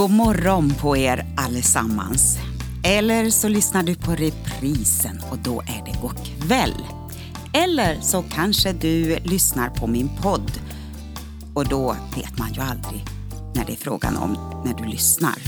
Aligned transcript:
God 0.00 0.10
morgon 0.10 0.74
på 0.74 0.96
er 0.96 1.26
allesammans. 1.36 2.38
Eller 2.84 3.30
så 3.30 3.48
lyssnar 3.48 3.82
du 3.82 3.94
på 3.94 4.10
reprisen 4.10 5.20
och 5.30 5.38
då 5.38 5.60
är 5.60 5.84
det 5.84 6.00
god 6.02 6.16
kväll. 6.26 6.74
Eller 7.52 8.00
så 8.00 8.22
kanske 8.22 8.72
du 8.72 9.16
lyssnar 9.16 9.68
på 9.68 9.86
min 9.86 10.10
podd 10.22 10.52
och 11.54 11.68
då 11.68 11.96
vet 12.16 12.38
man 12.38 12.52
ju 12.52 12.60
aldrig 12.60 13.04
när 13.54 13.64
det 13.64 13.72
är 13.72 13.76
frågan 13.76 14.16
om 14.16 14.62
när 14.64 14.74
du 14.74 14.84
lyssnar. 14.84 15.38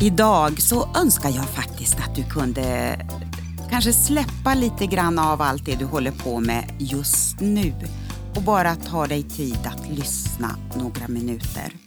Idag 0.00 0.62
så 0.62 0.88
önskar 0.96 1.30
jag 1.30 1.48
faktiskt 1.48 1.96
att 2.00 2.14
du 2.16 2.24
kunde 2.24 2.98
kanske 3.70 3.92
släppa 3.92 4.54
lite 4.54 4.86
grann 4.86 5.18
av 5.18 5.42
allt 5.42 5.66
det 5.66 5.74
du 5.74 5.84
håller 5.84 6.12
på 6.12 6.40
med 6.40 6.76
just 6.78 7.40
nu 7.40 7.74
och 8.36 8.42
bara 8.42 8.74
ta 8.74 9.06
dig 9.06 9.22
tid 9.22 9.58
att 9.64 9.88
lyssna 9.90 10.56
några 10.76 11.08
minuter. 11.08 11.83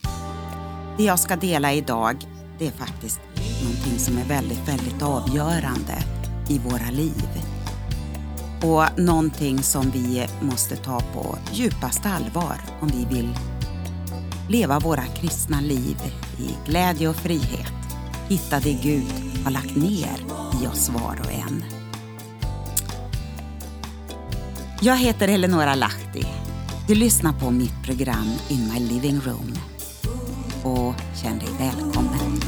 Det 0.97 1.03
jag 1.03 1.19
ska 1.19 1.35
dela 1.35 1.73
idag, 1.73 2.15
det 2.59 2.67
är 2.67 2.71
faktiskt 2.71 3.19
någonting 3.63 3.99
som 3.99 4.17
är 4.17 4.25
väldigt, 4.25 4.67
väldigt 4.67 5.01
avgörande 5.01 6.03
i 6.49 6.59
våra 6.59 6.89
liv. 6.91 7.43
Och 8.63 8.99
någonting 8.99 9.63
som 9.63 9.91
vi 9.91 10.27
måste 10.41 10.75
ta 10.75 10.99
på 10.99 11.37
djupaste 11.51 12.09
allvar 12.09 12.61
om 12.81 12.87
vi 12.87 13.15
vill 13.15 13.37
leva 14.49 14.79
våra 14.79 15.05
kristna 15.05 15.61
liv 15.61 15.97
i 16.39 16.69
glädje 16.69 17.09
och 17.09 17.15
frihet. 17.15 17.73
Hitta 18.29 18.59
det 18.59 18.79
Gud 18.83 19.13
har 19.43 19.51
lagt 19.51 19.75
ner 19.75 20.17
i 20.63 20.67
oss 20.67 20.89
var 20.89 21.19
och 21.23 21.31
en. 21.31 21.63
Jag 24.81 24.97
heter 24.97 25.27
Eleonora 25.27 25.75
Lahti. 25.75 26.25
Du 26.87 26.95
lyssnar 26.95 27.33
på 27.33 27.51
mitt 27.51 27.83
program 27.85 28.27
In 28.49 28.71
My 28.73 28.79
Living 28.79 29.21
Room. 29.25 29.53
Och 30.63 30.95
känn 31.21 31.39
dig 31.39 31.49
välkommen. 31.59 32.41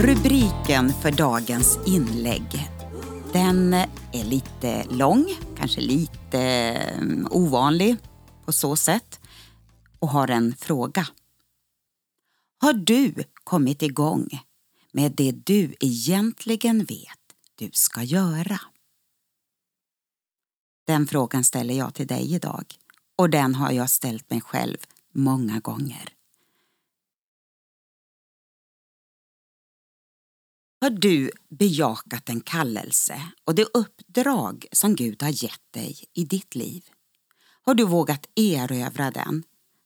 Rubriken 0.00 0.92
för 1.02 1.10
dagens 1.10 1.78
inlägg 1.86 2.68
den 3.32 3.74
är 4.12 4.24
lite 4.24 4.84
lång, 4.90 5.26
kanske 5.56 5.80
lite 5.80 6.40
mm, 6.40 7.28
ovanlig 7.30 7.96
på 8.44 8.52
så 8.52 8.76
sätt 8.76 9.20
och 9.98 10.08
har 10.08 10.28
en 10.28 10.54
fråga. 10.56 11.06
Har 12.60 12.72
du 12.72 13.14
kommit 13.44 13.82
igång 13.82 14.28
med 14.92 15.12
det 15.12 15.32
du 15.32 15.74
egentligen 15.80 16.84
vet 16.84 17.18
du 17.54 17.70
ska 17.72 18.02
göra? 18.02 18.60
Den 20.86 21.06
frågan 21.06 21.44
ställer 21.44 21.74
jag 21.74 21.94
till 21.94 22.06
dig 22.06 22.34
idag 22.34 22.64
och 23.16 23.30
den 23.30 23.54
har 23.54 23.72
jag 23.72 23.90
ställt 23.90 24.30
mig 24.30 24.40
själv 24.40 24.76
många 25.12 25.60
gånger. 25.60 26.14
Har 30.80 30.90
du 30.90 31.30
bejakat 31.48 32.28
en 32.28 32.40
kallelse 32.40 33.22
och 33.44 33.54
det 33.54 33.66
uppdrag 33.74 34.66
som 34.72 34.96
Gud 34.96 35.22
har 35.22 35.44
gett 35.44 35.72
dig 35.72 36.04
i 36.12 36.24
ditt 36.24 36.54
liv? 36.54 36.84
Har 37.62 37.74
du 37.74 37.84
vågat 37.84 38.26
erövra 38.34 39.10
den 39.10 39.42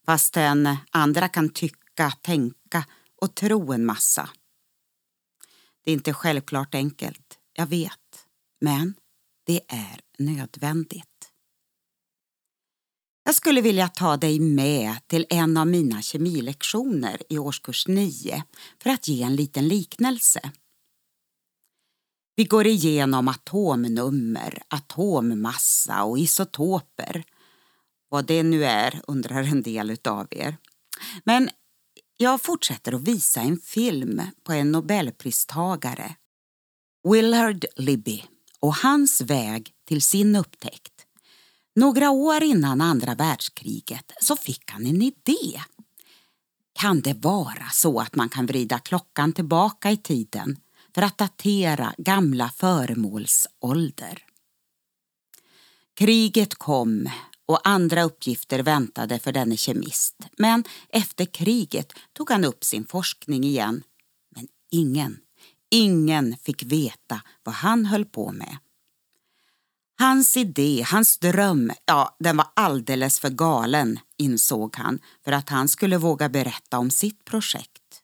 fastän 0.07 0.77
andra 0.91 1.29
kan 1.29 1.49
tycka, 1.49 2.11
tänka 2.11 2.85
och 3.21 3.35
tro 3.35 3.73
en 3.73 3.87
massa? 3.87 4.29
Det 5.85 5.91
är 5.91 5.95
inte 5.95 6.13
självklart 6.13 6.75
enkelt, 6.75 7.39
jag 7.53 7.67
vet, 7.67 8.27
men 8.61 8.95
det 9.47 9.61
är 9.69 10.01
nödvändigt. 10.19 11.31
Jag 13.25 13.35
skulle 13.35 13.61
vilja 13.61 13.89
ta 13.89 14.17
dig 14.17 14.41
med 14.41 14.97
till 15.07 15.27
en 15.31 15.57
av 15.57 15.67
mina 15.67 16.03
kemilektioner 16.03 17.23
i 17.29 17.39
årskurs 17.39 17.89
9 17.89 18.45
för 18.83 18.91
att 18.91 19.09
ge 19.09 19.23
en 19.23 19.37
liten 19.37 19.69
liknelse. 19.69 20.53
Vi 22.37 22.45
går 22.45 22.67
igenom 22.67 23.29
atomnummer, 23.29 24.63
atommassa 24.69 26.05
och 26.05 26.19
isotoper. 26.19 27.25
Vad 28.09 28.27
det 28.27 28.43
nu 28.43 28.65
är 28.65 29.01
undrar 29.07 29.43
en 29.43 29.63
del 29.63 29.91
utav 29.91 30.27
er. 30.31 30.57
Men 31.25 31.51
jag 32.17 32.43
fortsätter 32.43 32.93
att 32.93 33.09
visa 33.09 33.41
en 33.41 33.57
film 33.57 34.23
på 34.43 34.53
en 34.53 34.73
nobelpristagare, 34.73 36.15
Willard 37.09 37.65
Libby 37.77 38.25
och 38.61 38.75
hans 38.75 39.21
väg 39.21 39.71
till 39.85 40.03
sin 40.03 40.37
upptäckt. 40.37 41.07
Några 41.77 42.11
år 42.11 42.43
innan 42.43 42.81
andra 42.81 43.15
världskriget 43.15 44.13
så 44.21 44.37
fick 44.37 44.71
han 44.71 44.87
en 44.87 45.03
idé. 45.03 45.61
Kan 46.73 47.01
det 47.01 47.15
vara 47.15 47.67
så 47.73 48.01
att 48.01 48.15
man 48.15 48.29
kan 48.29 48.47
vrida 48.47 48.79
klockan 48.79 49.33
tillbaka 49.33 49.91
i 49.91 49.97
tiden 49.97 50.57
för 50.95 51.03
att 51.03 51.19
datera 51.19 51.95
gamla 51.99 52.51
föremåls 52.51 53.47
ålder? 53.61 54.23
Kriget 55.95 56.55
kom 56.55 57.09
och 57.47 57.69
andra 57.69 58.03
uppgifter 58.03 58.59
väntade 58.59 59.19
för 59.19 59.33
denne 59.33 59.57
kemist. 59.57 60.17
Men 60.39 60.65
efter 60.89 61.25
kriget 61.25 61.93
tog 62.13 62.31
han 62.31 62.45
upp 62.45 62.65
sin 62.65 62.87
forskning 62.87 63.45
igen. 63.45 63.83
Men 64.37 64.49
ingen, 64.71 65.19
ingen 65.71 66.37
fick 66.37 66.63
veta 66.63 67.21
vad 67.43 67.55
han 67.55 67.87
höll 67.87 68.05
på 68.05 68.33
med. 68.33 68.59
Hans 69.99 70.37
idé, 70.37 70.85
hans 70.91 71.19
dröm, 71.19 71.73
ja, 71.85 72.17
den 72.19 72.37
var 72.37 72.47
alldeles 72.57 73.21
för 73.21 73.31
galen, 73.31 73.99
insåg 74.17 74.77
han, 74.77 74.99
för 75.25 75.33
att 75.33 75.49
han 75.49 75.69
skulle 75.69 75.99
våga 75.99 76.29
berätta 76.29 76.79
om 76.79 76.91
sitt 76.91 77.25
projekt. 77.25 78.03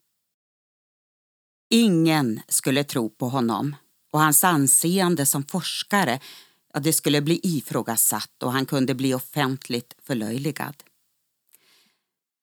Ingen 1.70 2.40
skulle 2.48 2.84
tro 2.84 3.10
på 3.10 3.28
honom 3.28 3.76
och 4.12 4.20
hans 4.20 4.44
anseende 4.44 5.26
som 5.26 5.44
forskare 5.44 6.20
ja, 6.72 6.80
det 6.80 6.92
skulle 6.92 7.20
bli 7.22 7.40
ifrågasatt 7.42 8.42
och 8.42 8.52
han 8.52 8.66
kunde 8.66 8.94
bli 8.94 9.14
offentligt 9.14 9.94
förlöjligad. 10.02 10.82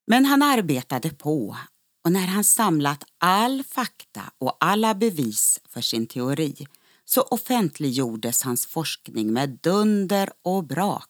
Men 0.07 0.25
han 0.25 0.41
arbetade 0.41 1.09
på 1.09 1.57
och 2.03 2.11
när 2.11 2.27
han 2.27 2.43
samlat 2.43 3.03
all 3.17 3.63
fakta 3.63 4.31
och 4.37 4.57
alla 4.59 4.95
bevis 4.95 5.59
för 5.69 5.81
sin 5.81 6.07
teori 6.07 6.67
så 7.05 7.21
offentliggjordes 7.21 8.43
hans 8.43 8.65
forskning 8.65 9.33
med 9.33 9.49
dunder 9.49 10.29
och 10.41 10.63
brak. 10.63 11.09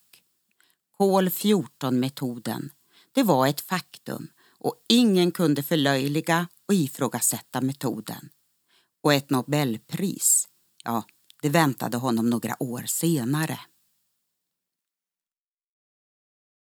Kol 0.98 1.30
14-metoden, 1.30 2.70
det 3.12 3.24
var 3.24 3.48
ett 3.48 3.62
faktum 3.62 4.28
och 4.60 4.76
ingen 4.90 5.32
kunde 5.32 5.64
förlöjliga 5.64 6.48
och 6.68 6.74
ifrågasätta 6.74 7.62
metoden. 7.62 8.30
Och 9.04 9.14
ett 9.14 9.30
Nobelpris, 9.30 10.48
ja, 10.84 11.04
det 11.42 11.50
väntade 11.50 11.98
honom 11.98 12.30
några 12.30 12.64
år 12.64 12.84
senare. 12.86 13.60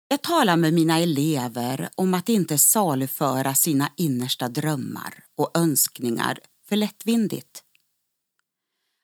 Jag 0.07 0.21
talar 0.21 0.57
med 0.57 0.73
mina 0.73 0.99
elever 0.99 1.89
om 1.95 2.13
att 2.13 2.29
inte 2.29 2.57
saluföra 2.57 3.55
sina 3.55 3.91
innersta 3.97 4.49
drömmar 4.49 5.23
och 5.35 5.57
önskningar 5.57 6.39
för 6.65 6.75
lättvindigt. 6.75 7.63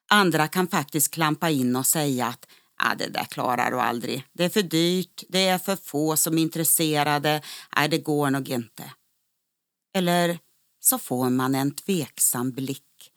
Andra 0.10 0.48
kan 0.48 0.68
faktiskt 0.68 1.14
klampa 1.14 1.50
in 1.50 1.76
och 1.76 1.88
säga 1.88 2.28
att 2.28 2.48
ah, 2.78 2.96
det 2.96 3.08
där 3.08 3.24
klarar 3.24 3.72
du 3.72 3.80
aldrig. 3.80 4.24
Det 4.34 4.44
är 4.44 4.50
för 4.50 4.64
dyrt, 4.64 5.24
det 5.30 5.48
är 5.48 5.58
för 5.58 5.76
få 5.76 6.18
som 6.18 6.38
är 6.38 6.42
intresserade, 6.42 7.42
ah, 7.70 7.88
det 7.88 7.98
går 7.98 8.30
nog 8.30 8.50
inte. 8.50 8.94
Eller 9.94 10.40
så 10.80 11.00
får 11.00 11.30
man 11.30 11.56
en 11.56 11.76
tveksam 11.76 12.52
blick 12.52 13.12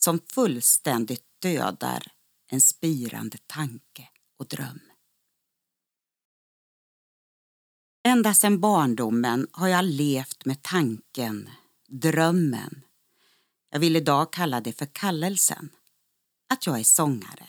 som 0.00 0.20
fullständigt 0.34 1.22
dödar 1.44 2.12
en 2.46 2.60
spirande 2.60 3.38
tanke 3.46 4.08
och 4.38 4.46
dröm. 4.46 4.80
Ända 8.06 8.34
sedan 8.34 8.60
barndomen 8.60 9.46
har 9.52 9.68
jag 9.68 9.84
levt 9.84 10.44
med 10.44 10.62
tanken, 10.62 11.50
drömmen. 11.88 12.82
Jag 13.70 13.80
vill 13.80 13.96
idag 13.96 14.32
kalla 14.32 14.60
det 14.60 14.72
för 14.72 14.86
kallelsen 14.86 15.68
att 16.48 16.66
jag 16.66 16.80
är 16.80 16.84
sångare. 16.84 17.46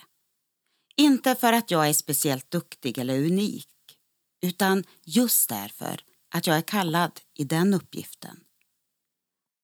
Inte 0.95 1.35
för 1.35 1.53
att 1.53 1.71
jag 1.71 1.89
är 1.89 1.93
speciellt 1.93 2.51
duktig 2.51 2.97
eller 2.97 3.19
unik 3.19 3.97
utan 4.41 4.83
just 5.03 5.49
därför 5.49 6.01
att 6.29 6.47
jag 6.47 6.57
är 6.57 6.61
kallad 6.61 7.19
i 7.33 7.43
den 7.43 7.73
uppgiften. 7.73 8.43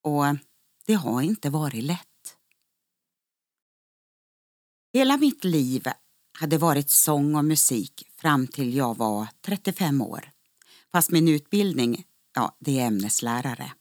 Och 0.03 0.23
det 0.85 0.93
har 0.93 1.21
inte 1.21 1.49
varit 1.49 1.83
lätt. 1.83 2.10
Hela 4.93 5.17
mitt 5.17 5.43
liv 5.43 5.87
hade 6.39 6.57
varit 6.57 6.89
sång 6.89 7.35
och 7.35 7.45
musik 7.45 8.07
fram 8.15 8.47
till 8.47 8.75
jag 8.75 8.97
var 8.97 9.27
35 9.41 10.01
år. 10.01 10.31
Fast 10.91 11.11
min 11.11 11.27
utbildning, 11.27 12.05
ja, 12.35 12.57
det 12.59 12.79
är 12.79 12.87
ämneslärare. 12.87 13.73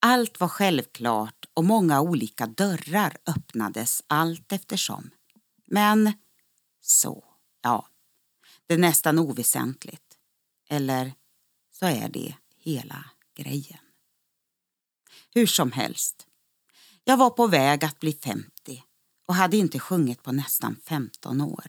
Allt 0.00 0.40
var 0.40 0.48
självklart 0.48 1.44
och 1.54 1.64
många 1.64 2.00
olika 2.00 2.46
dörrar 2.46 3.16
öppnades 3.26 4.02
allt 4.06 4.52
eftersom. 4.52 5.10
Men 5.66 6.12
så, 6.80 7.24
ja, 7.62 7.88
det 8.66 8.74
är 8.74 8.78
nästan 8.78 9.18
oväsentligt. 9.18 10.18
Eller 10.68 11.14
så 11.72 11.86
är 11.86 12.08
det 12.08 12.36
hela 12.56 13.04
grejen. 13.36 13.80
Hur 15.34 15.46
som 15.46 15.72
helst, 15.72 16.26
jag 17.04 17.16
var 17.16 17.30
på 17.30 17.46
väg 17.46 17.84
att 17.84 18.00
bli 18.00 18.12
50 18.12 18.51
och 19.26 19.34
hade 19.34 19.56
inte 19.56 19.78
sjungit 19.78 20.22
på 20.22 20.32
nästan 20.32 20.76
15 20.84 21.40
år. 21.40 21.66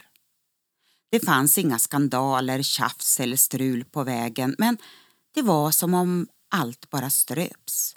Det 1.12 1.20
fanns 1.20 1.58
inga 1.58 1.80
skandaler, 1.80 2.62
tjafs 2.62 3.20
eller 3.20 3.38
strul 3.38 3.86
på 3.86 4.04
vägen 4.04 4.56
men 4.58 4.78
det 5.34 5.42
var 5.42 5.72
som 5.72 5.94
om 5.94 6.28
allt 6.50 6.90
bara 6.90 7.10
ströps. 7.10 7.96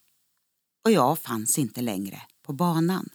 Och 0.85 0.91
jag 0.91 1.19
fanns 1.19 1.59
inte 1.59 1.81
längre 1.81 2.23
på 2.43 2.53
banan. 2.53 3.09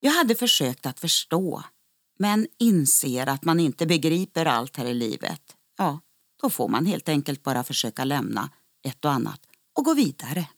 Jag 0.00 0.12
hade 0.12 0.34
försökt 0.34 0.86
att 0.86 1.00
förstå 1.00 1.64
men 2.18 2.46
inser 2.58 3.26
att 3.26 3.44
man 3.44 3.60
inte 3.60 3.86
begriper 3.86 4.46
allt 4.46 4.76
här 4.76 4.86
i 4.86 4.94
livet. 4.94 5.56
Ja, 5.76 6.00
då 6.42 6.50
får 6.50 6.68
man 6.68 6.86
helt 6.86 7.08
enkelt 7.08 7.42
bara 7.42 7.64
försöka 7.64 8.04
lämna 8.04 8.50
ett 8.82 9.04
och 9.04 9.12
annat 9.12 9.40
och 9.72 9.84
gå 9.84 9.94
vidare. 9.94 10.48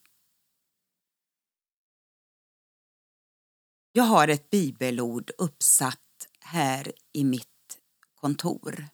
Jag 3.97 4.05
har 4.05 4.29
ett 4.29 4.51
bibelord 4.51 5.31
uppsatt 5.39 6.29
här 6.41 6.93
i 7.13 7.25
mitt 7.25 7.79
kontor 8.21 8.89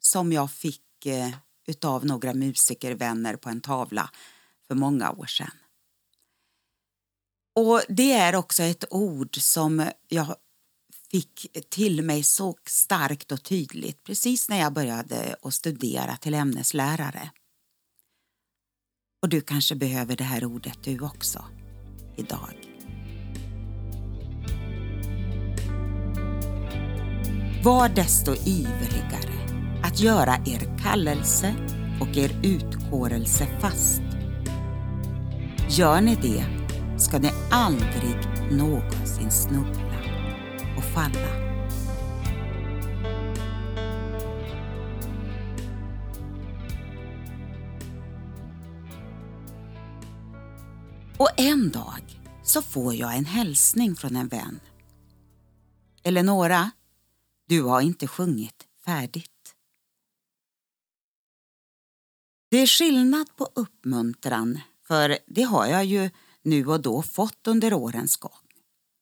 som 0.00 0.32
jag 0.32 0.50
fick 0.50 1.06
eh, 1.06 1.34
utav 1.66 2.06
några 2.06 2.34
musikervänner 2.34 3.36
på 3.36 3.48
en 3.48 3.60
tavla 3.60 4.10
för 4.68 4.74
många 4.74 5.10
år 5.10 5.26
sedan. 5.26 5.50
Och 7.54 7.82
Det 7.88 8.12
är 8.12 8.36
också 8.36 8.62
ett 8.62 8.84
ord 8.90 9.36
som 9.40 9.90
jag 10.08 10.36
fick 11.10 11.46
till 11.68 12.02
mig 12.02 12.22
så 12.22 12.54
starkt 12.64 13.32
och 13.32 13.42
tydligt 13.42 14.04
precis 14.04 14.48
när 14.48 14.58
jag 14.60 14.72
började 14.72 15.36
att 15.42 15.54
studera 15.54 16.16
till 16.16 16.34
ämneslärare. 16.34 17.30
Och 19.22 19.28
du 19.28 19.40
kanske 19.40 19.74
behöver 19.74 20.16
det 20.16 20.24
här 20.24 20.44
ordet 20.44 20.84
du 20.84 21.00
också 21.00 21.44
idag. 22.16 22.75
Var 27.66 27.88
desto 27.88 28.34
ivrigare 28.34 29.62
att 29.82 30.00
göra 30.00 30.34
er 30.34 30.78
kallelse 30.82 31.54
och 32.00 32.16
er 32.16 32.40
utkårelse 32.42 33.46
fast. 33.60 34.02
Gör 35.68 36.00
ni 36.00 36.14
det 36.22 36.44
ska 37.00 37.18
ni 37.18 37.30
aldrig 37.50 38.16
någonsin 38.52 39.30
snubbla 39.30 39.98
och 40.76 40.84
falla. 40.84 41.28
Och 51.18 51.30
en 51.36 51.70
dag 51.70 52.20
så 52.42 52.62
får 52.62 52.94
jag 52.94 53.16
en 53.16 53.24
hälsning 53.24 53.94
från 53.94 54.16
en 54.16 54.28
vän. 54.28 54.60
Eleonora, 56.02 56.70
du 57.46 57.62
har 57.62 57.80
inte 57.80 58.06
sjungit 58.06 58.66
färdigt. 58.84 59.54
Det 62.48 62.56
är 62.56 62.66
skillnad 62.66 63.36
på 63.36 63.48
uppmuntran, 63.54 64.60
för 64.82 65.18
det 65.26 65.42
har 65.42 65.66
jag 65.66 65.84
ju 65.84 66.10
nu 66.42 66.66
och 66.66 66.80
då 66.80 67.02
fått 67.02 67.46
under 67.46 67.74
årens 67.74 68.16
gång, 68.16 68.48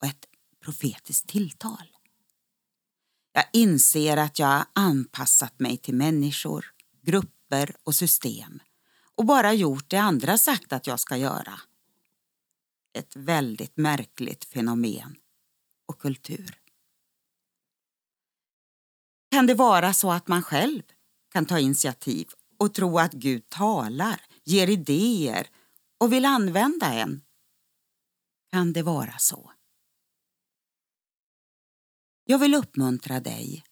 och 0.00 0.06
ett 0.06 0.26
profetiskt 0.60 1.28
tilltal. 1.28 1.96
Jag 3.32 3.44
inser 3.52 4.16
att 4.16 4.38
jag 4.38 4.46
har 4.46 4.66
anpassat 4.72 5.58
mig 5.58 5.76
till 5.76 5.94
människor, 5.94 6.74
grupper 7.02 7.76
och 7.82 7.94
system 7.94 8.60
och 9.14 9.24
bara 9.24 9.52
gjort 9.52 9.90
det 9.90 9.96
andra 9.96 10.38
sagt 10.38 10.72
att 10.72 10.86
jag 10.86 11.00
ska 11.00 11.16
göra. 11.16 11.60
Ett 12.92 13.16
väldigt 13.16 13.76
märkligt 13.76 14.44
fenomen 14.44 15.16
och 15.86 15.98
kultur. 15.98 16.63
Kan 19.34 19.46
det 19.46 19.54
vara 19.54 19.92
så 19.92 20.12
att 20.12 20.28
man 20.28 20.42
själv 20.42 20.82
kan 21.32 21.46
ta 21.46 21.58
initiativ 21.58 22.28
och 22.58 22.74
tro 22.74 22.98
att 22.98 23.12
Gud 23.12 23.48
talar, 23.48 24.20
ger 24.44 24.70
idéer 24.70 25.46
och 26.00 26.12
vill 26.12 26.24
använda 26.24 26.92
en? 26.92 27.22
Kan 28.52 28.72
det 28.72 28.82
vara 28.82 29.18
så? 29.18 29.52
Jag 32.24 32.38
vill 32.38 32.54
uppmuntra 32.54 33.20
dig 33.20 33.64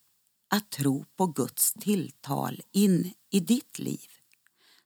att 0.51 0.71
tro 0.71 1.05
på 1.17 1.27
Guds 1.27 1.73
tilltal 1.73 2.61
in 2.73 3.15
i 3.31 3.41
ditt 3.41 3.79
liv. 3.79 4.11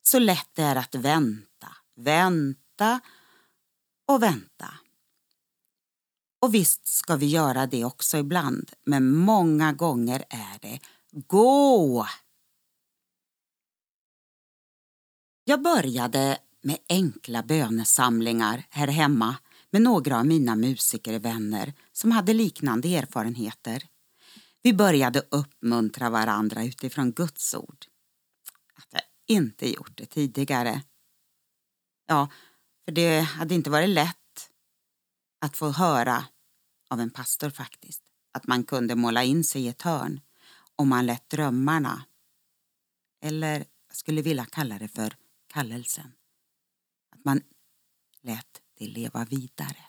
Så 0.02 0.18
lätt 0.18 0.50
det 0.52 0.62
är 0.62 0.76
att 0.76 0.94
vänta, 0.94 1.68
vänta 1.94 3.00
och 4.08 4.22
vänta. 4.22 4.74
Och 6.46 6.54
visst 6.54 6.86
ska 6.86 7.16
vi 7.16 7.26
göra 7.26 7.66
det 7.66 7.84
också 7.84 8.18
ibland, 8.18 8.72
men 8.84 9.16
många 9.16 9.72
gånger 9.72 10.24
är 10.28 10.58
det 10.60 10.80
gå. 11.12 12.06
Jag 15.44 15.62
började 15.62 16.38
med 16.62 16.78
enkla 16.88 17.42
bönesamlingar 17.42 18.66
här 18.70 18.88
hemma 18.88 19.36
med 19.70 19.82
några 19.82 20.18
av 20.18 20.26
mina 20.26 20.56
musikervänner 20.56 21.74
som 21.92 22.10
hade 22.10 22.34
liknande 22.34 22.96
erfarenheter. 22.96 23.88
Vi 24.62 24.72
började 24.72 25.22
uppmuntra 25.30 26.10
varandra 26.10 26.64
utifrån 26.64 27.12
Guds 27.12 27.54
ord. 27.54 27.86
Att 28.74 28.88
jag 28.90 29.02
inte 29.26 29.70
gjort 29.70 29.96
det 29.96 30.06
tidigare. 30.06 30.82
Ja, 32.06 32.28
för 32.84 32.92
det 32.92 33.20
hade 33.20 33.54
inte 33.54 33.70
varit 33.70 33.88
lätt 33.88 34.16
att 35.40 35.56
få 35.56 35.70
höra 35.70 36.24
av 36.90 37.00
en 37.00 37.10
pastor 37.10 37.50
faktiskt 37.50 38.02
att 38.32 38.46
man 38.46 38.64
kunde 38.64 38.94
måla 38.94 39.24
in 39.24 39.44
sig 39.44 39.62
i 39.62 39.68
ett 39.68 39.82
hörn 39.82 40.20
om 40.76 40.88
man 40.88 41.06
lät 41.06 41.30
drömmarna, 41.30 42.04
eller 43.22 43.58
jag 43.88 43.96
skulle 43.96 44.22
vilja 44.22 44.44
kalla 44.44 44.78
det 44.78 44.88
för 44.88 45.16
kallelsen, 45.46 46.12
att 47.12 47.24
man 47.24 47.42
lät 48.22 48.62
det 48.78 48.88
leva 48.88 49.24
vidare. 49.24 49.84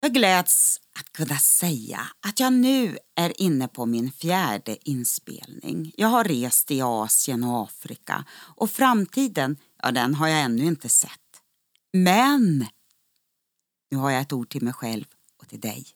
Jag 0.00 0.14
gläds 0.14 0.80
att 0.98 1.12
kunna 1.12 1.38
säga 1.38 2.00
att 2.20 2.40
jag 2.40 2.52
nu 2.52 2.98
är 3.14 3.40
inne 3.40 3.68
på 3.68 3.86
min 3.86 4.12
fjärde 4.12 4.88
inspelning. 4.90 5.92
Jag 5.96 6.08
har 6.08 6.24
rest 6.24 6.70
i 6.70 6.80
Asien 6.82 7.44
och 7.44 7.62
Afrika 7.62 8.24
och 8.32 8.70
framtiden, 8.70 9.56
ja 9.82 9.90
den 9.90 10.14
har 10.14 10.28
jag 10.28 10.40
ännu 10.40 10.64
inte 10.64 10.88
sett. 10.88 11.12
Men 11.92 12.66
nu 13.90 13.96
har 13.96 14.10
jag 14.10 14.22
ett 14.22 14.32
ord 14.32 14.48
till 14.48 14.62
mig 14.62 14.72
själv 14.72 15.04
och 15.36 15.48
till 15.48 15.60
dig. 15.60 15.86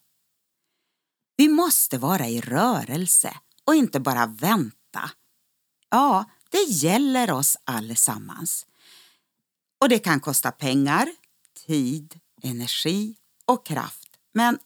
Vi 1.36 1.48
måste 1.48 1.98
vara 1.98 2.28
i 2.28 2.40
rörelse 2.40 3.36
och 3.64 3.74
inte 3.74 4.00
bara 4.00 4.26
vänta. 4.26 5.10
Ja, 5.90 6.24
det 6.50 6.62
gäller 6.62 7.30
oss 7.30 7.56
allesammans. 7.64 8.66
Och 9.80 9.88
det 9.88 9.98
kan 9.98 10.20
kosta 10.20 10.52
pengar, 10.52 11.08
tid, 11.66 12.20
energi 12.42 13.16
och 13.44 13.66
kraft. 13.66 14.08
Men 14.32 14.58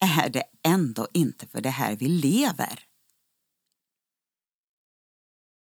är 0.00 0.28
det 0.28 0.44
ändå 0.62 1.08
inte 1.12 1.46
för 1.46 1.60
det 1.60 1.70
här 1.70 1.96
vi 1.96 2.08
lever? 2.08 2.84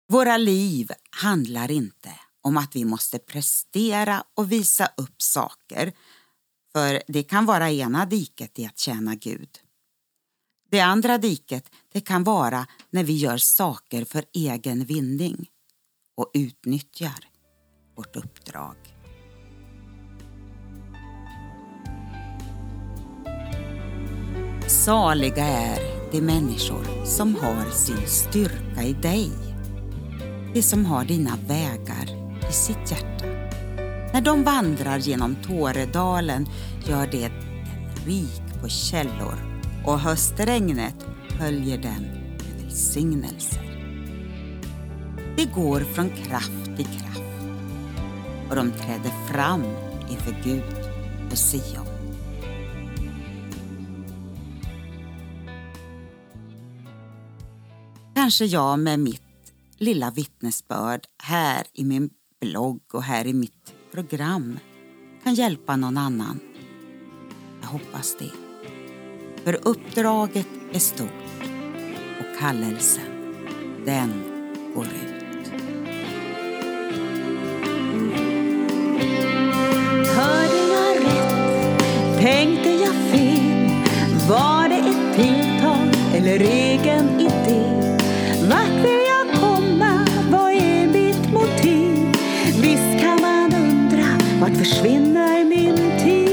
Våra 0.08 0.38
liv 0.38 0.92
handlar 1.10 1.72
inte 1.72 2.20
om 2.42 2.58
att 2.58 2.76
vi 2.76 2.86
måste 2.86 3.20
prestera 3.20 4.24
och 4.34 4.52
visa 4.52 4.92
upp 4.98 5.22
saker. 5.22 5.94
För 6.74 7.02
det 7.08 7.24
kan 7.24 7.46
vara 7.46 7.72
ena 7.72 8.06
diket 8.06 8.60
i 8.60 8.66
att 8.66 8.80
tjäna 8.80 9.16
Gud. 9.16 9.50
Det 10.72 10.80
andra 10.80 11.18
diket 11.18 11.72
det 11.94 12.02
kan 12.02 12.24
vara 12.24 12.68
när 12.90 13.04
vi 13.04 13.14
gör 13.14 13.38
saker 13.38 14.06
för 14.06 14.26
egen 14.34 14.86
vinning 14.86 15.48
och 16.18 16.32
utnyttjar 16.34 17.30
vårt 17.96 18.16
uppdrag. 18.16 18.76
Saliga 24.68 25.46
är 25.46 26.12
de 26.12 26.22
människor 26.22 27.06
som 27.06 27.36
har 27.36 27.72
sin 27.72 28.08
styrka 28.08 28.84
i 28.84 28.94
dig. 28.94 29.32
De 30.54 30.62
som 30.62 30.86
har 30.86 31.06
dina 31.06 31.38
vägar 31.48 32.10
i 32.50 32.54
sitt 32.54 32.92
hjärta. 32.92 33.19
När 34.20 34.26
de 34.26 34.44
vandrar 34.44 34.98
genom 34.98 35.36
Tåredalen 35.36 36.48
gör 36.88 37.08
det 37.08 37.28
den 37.28 38.06
rik 38.06 38.62
på 38.62 38.70
källor 38.70 39.36
och 39.86 40.00
höstregnet 40.00 40.96
höljer 41.30 41.78
den 41.78 42.04
med 42.04 42.64
välsignelser. 42.64 43.62
Det 45.38 45.46
går 45.46 45.80
från 45.80 46.10
kraft 46.10 46.66
till 46.66 46.86
kraft 46.86 47.22
och 48.50 48.56
de 48.56 48.72
träder 48.72 49.28
fram 49.34 49.64
inför 50.10 50.36
Gud 50.44 50.64
på 51.30 51.36
Sion. 51.36 51.86
Kanske 58.16 58.46
jag 58.46 58.80
med 58.80 59.00
mitt 59.00 59.54
lilla 59.78 60.12
vittnesbörd 60.12 61.02
här 61.24 61.64
i 61.74 61.84
min 61.84 62.10
blogg 62.42 62.82
och 62.94 63.04
här 63.04 63.28
i 63.28 63.34
mitt 63.34 63.79
program 63.92 64.60
kan 65.24 65.34
hjälpa 65.34 65.76
någon 65.76 65.98
annan. 65.98 66.40
Jag 67.62 67.68
hoppas 67.68 68.16
det. 68.20 68.32
För 69.44 69.68
uppdraget 69.68 70.48
är 70.74 70.80
stort 70.80 71.10
och 72.20 72.40
kallelsen, 72.40 73.36
den 73.86 74.12
går 74.76 74.86
ut. 74.86 75.52
Hörde 80.08 80.58
jag 80.74 81.06
rätt? 81.06 82.20
Tänkte 82.22 82.69
försvinner 94.70 95.46
min 95.46 95.76
tid? 95.76 96.30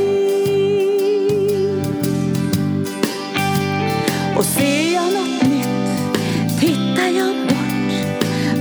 Och 4.37 4.45
ser 4.45 4.95
jag 4.95 5.13
något 5.13 5.43
nytt 5.43 6.61
tittar 6.61 7.09
jag 7.17 7.37
bort 7.47 7.93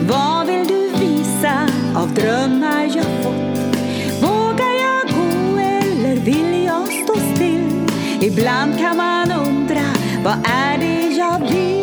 Vad 0.10 0.48
vill 0.48 0.68
du 0.68 0.90
visa 1.00 1.70
av 1.96 2.14
drömmar 2.14 2.92
jag 2.96 3.24
fått? 3.24 3.76
Vågar 4.22 4.74
jag 4.86 5.08
gå 5.16 5.58
eller 5.60 6.16
vill 6.16 6.64
jag 6.66 6.88
stå 6.88 7.16
still? 7.36 7.90
Ibland 8.22 8.78
kan 8.78 8.98
man 8.98 9.32
undra 9.32 9.86
vad 10.24 10.38
är 10.44 10.78
det 10.78 11.16
jag 11.18 11.40
vill? 11.40 11.75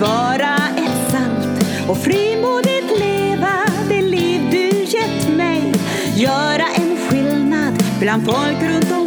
Vara 0.00 0.56
ett 0.76 1.10
salt 1.10 1.88
och 1.88 1.98
frimodigt 1.98 2.98
leva 2.98 3.64
det 3.88 4.02
liv 4.02 4.40
du 4.50 4.84
gett 4.84 5.36
mig. 5.36 5.72
Göra 6.16 6.66
en 6.76 6.96
skillnad 6.96 7.82
bland 8.00 8.24
folk 8.24 8.62
runt 8.62 8.92
om 8.92 8.99